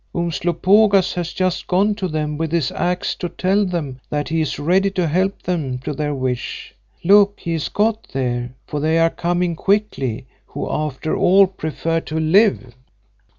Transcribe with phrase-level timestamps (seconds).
[0.15, 4.57] Umslopogaas has just gone to them with his axe to tell them that he is
[4.57, 6.73] ready to help them to their wish.
[7.03, 12.19] Look, he has got there, for they are coming quickly, who after all prefer to
[12.19, 12.73] live."